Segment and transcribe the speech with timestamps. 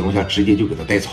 [0.00, 1.10] 情况下直接就给他带走，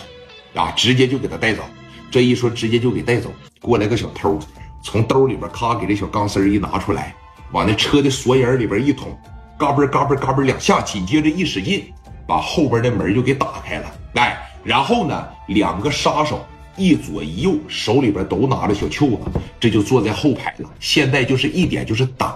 [0.54, 1.62] 啊，直接就给他带走。
[2.10, 3.30] 这一说直接就给带走，
[3.60, 4.40] 过来个小偷，
[4.82, 7.14] 从兜里边咔给这小钢丝一拿出来，
[7.52, 9.14] 往那车的锁眼里边一捅，
[9.60, 11.92] 嘎嘣嘎嘣嘎嘣两下，紧接着一使劲，
[12.26, 13.94] 把后边的门就给打开了。
[14.14, 16.46] 哎，然后呢，两个杀手
[16.78, 19.20] 一左一右，手里边都拿着小袖子，
[19.60, 20.70] 这就坐在后排了。
[20.80, 22.30] 现在就是一点就是等，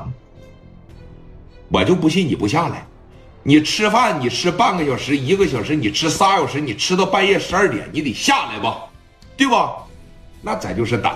[1.69, 2.85] 我就不信你不下来。
[3.43, 8.83] 你吃饭，你吃半个小时、一个小时，你吃仨小时，你吃到半夜十二点，你得下来吧，
[9.35, 9.77] 对吧？
[10.41, 11.11] 那咱就是等。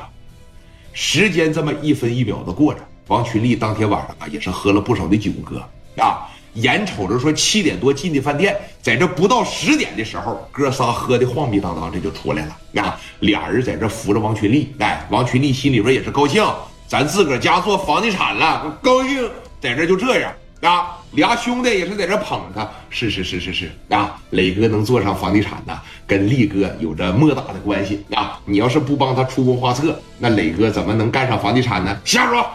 [0.91, 5.61] 时间这么一分一秒的过着，王群力当天晚上啊也是喝了不少的酒，哥
[6.01, 12.99] 啊，眼瞅着说七点多进的饭店，在这不到十点的时候，哥仨喝的晃逼当当，这就出来了啊。
[13.19, 16.43] 俩人在这扶着王群力，哎，王群力心里边也是高兴，
[16.87, 19.29] 咱自个儿家做房地产了，高兴，
[19.61, 20.33] 在这就这样。
[20.61, 28.39] 啊，俩兄弟也是在这捧他，是是是是是啊，磊哥能做上房地产呢，跟力哥有着莫大的关系啊。
[28.45, 31.97] 你要是不帮他出谋划策，那磊哥怎么能干上房地产呢？
[32.03, 32.45] 瞎说，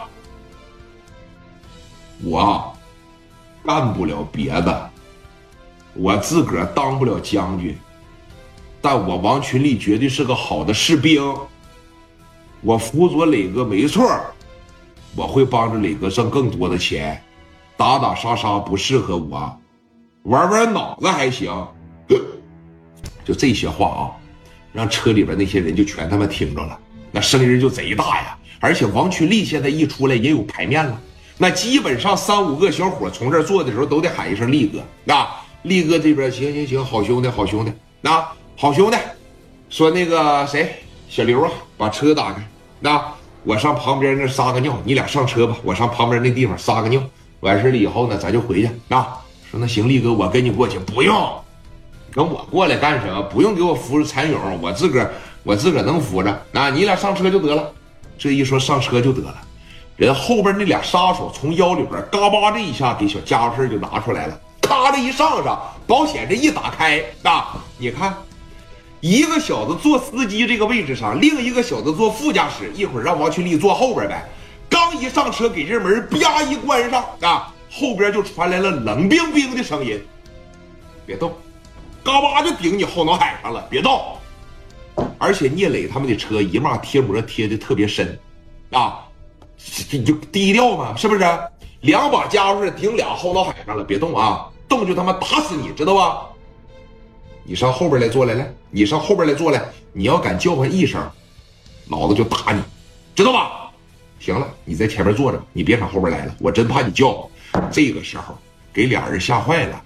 [2.23, 2.77] 我
[3.65, 4.89] 干不了别的，
[5.93, 7.75] 我自个儿当不了将军，
[8.79, 11.35] 但我王群力绝对是个好的士兵，
[12.61, 14.07] 我辅佐磊哥没错，
[15.15, 17.19] 我会帮着磊哥挣更多的钱。
[17.81, 19.59] 打打杀杀不适合我，
[20.25, 21.51] 玩玩脑子还行。
[23.25, 24.01] 就这些话啊，
[24.71, 26.79] 让车里边那些人就全他妈听着了，
[27.11, 28.37] 那声音就贼大呀。
[28.59, 31.01] 而且王群力现在一出来也有牌面了，
[31.39, 35.43] 那基本上三五个小伙从这坐的时候都得喊一声力哥啊。
[35.63, 38.23] 力哥这边行行行，好兄弟好兄弟，那
[38.55, 38.97] 好兄弟，
[39.71, 40.71] 说那个谁
[41.09, 42.47] 小刘啊，把车打开，
[42.79, 43.03] 那
[43.43, 47.01] 我上旁边那撒个尿，你俩上车吧，我上旁边那地方撒个尿。
[47.41, 49.17] 完事了以后呢，咱就回去啊。
[49.51, 51.13] 说那行，力哥，我跟你过去，不用，
[52.13, 53.21] 跟我过来干什么？
[53.23, 55.11] 不用给我扶着蚕蛹，我自个儿
[55.43, 56.41] 我自个儿能扶着。
[56.51, 57.69] 那你俩上车就得了。
[58.17, 59.35] 这一说上车就得了，
[59.97, 68.15] 人后边那俩杀手从腰里边嘎巴这一下给小家伙事就拿出来了，咔的一上上，保险这一打开啊，你看，
[68.99, 74.29] 一个小子坐司机这个位置上，另一个小子坐副驾驶，一会儿让王群力坐后边呗。
[74.81, 80.03] 刚一上车，给这门啪一关上啊，后边就传来了冷冰冰的声音
[81.05, 81.31] ：“别动，
[82.03, 84.01] 嘎巴就顶你后脑海上了，别动。”
[85.19, 88.17] 而且聂磊他们的车一码贴膜贴的特别深，
[88.71, 89.05] 啊，
[90.03, 91.21] 就低调嘛，是不是？
[91.81, 96.25] 两把家伙事顶俩后脑海上了，别动啊，动就他妈打死你，知道吧？
[97.43, 99.63] 你上后边来坐来，来，你上后边来坐来，
[99.93, 100.99] 你要敢叫唤一声，
[101.87, 102.59] 老子就打你，
[103.15, 103.60] 知道吧？
[104.21, 107.27] 行了，你在前面坐着，你别上后边来了，我真怕你叫。
[107.71, 108.37] 这个时候
[108.71, 109.81] 给俩人吓坏了，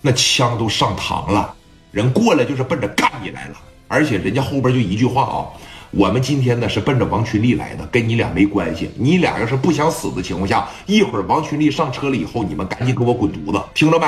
[0.00, 1.52] 那枪都上膛了，
[1.90, 3.56] 人过来就是奔着干你来了。
[3.88, 5.50] 而且人家后边就一句话啊，
[5.90, 8.88] 我们今天呢是奔着王群力来的，跟你俩没关系。
[8.94, 14.06] 你俩要是不想死的情况下，一会儿王群力上车了以后，你们赶紧给我滚犊子，听着没？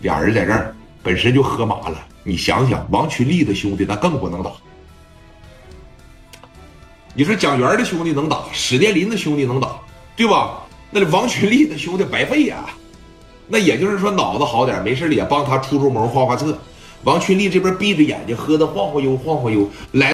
[0.00, 0.72] 俩人在这儿
[1.02, 4.52] 本身就喝麻了，你想想，王群力的兄弟那更不能打。
[7.16, 9.80] 你说蒋元的兄弟能打，史殿林的兄弟能打，
[10.16, 10.60] 对吧？
[10.90, 12.66] 那王群力的兄弟白费呀。
[13.46, 16.58] 那也就是说脑子好点，没事也帮他出出谋画画策。
[17.04, 20.12] 王群力这边闭着眼睛喝的晃晃悠晃晃悠来。